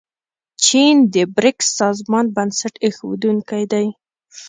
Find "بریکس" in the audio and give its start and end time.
1.35-1.67